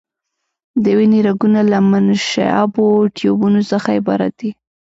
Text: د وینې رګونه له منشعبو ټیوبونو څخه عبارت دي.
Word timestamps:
د 0.83 0.85
وینې 0.97 1.19
رګونه 1.27 1.61
له 1.71 1.79
منشعبو 1.91 2.87
ټیوبونو 3.15 3.61
څخه 3.71 3.89
عبارت 3.99 4.33
دي. 4.41 4.51